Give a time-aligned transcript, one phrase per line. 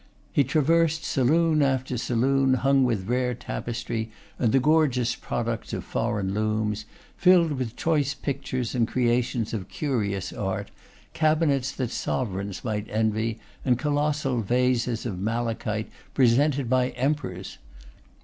[0.33, 6.33] He traversed saloon after saloon hung with rare tapestry and the gorgeous products of foreign
[6.33, 6.85] looms;
[7.17, 10.71] filled with choice pictures and creations of curious art;
[11.13, 17.59] cabinets that sovereigns might envy, and colossal vases of malachite presented by emperors.